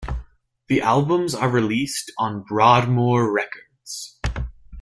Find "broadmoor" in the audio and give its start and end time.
2.45-3.31